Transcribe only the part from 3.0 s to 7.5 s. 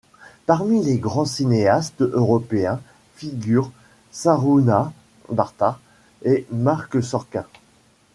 figurent Šarūnas Bartas et Marc Sorkin.